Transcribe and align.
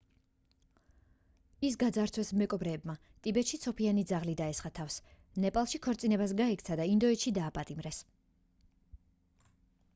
ის 1.67 1.75
გაძარცვეს 1.83 2.31
მეკობრეებმა 2.41 2.95
ტიბეტში 3.27 3.59
ცოფიანი 3.65 4.05
ძაღლი 4.13 4.35
დაესხა 4.41 4.73
თავს 4.79 4.97
ნეპალში 5.45 5.83
ქორწინებას 5.87 6.33
გაექცა 6.43 6.79
და 6.81 6.91
ინდოეთში 6.95 7.35
დააპატიმრეს 7.41 8.05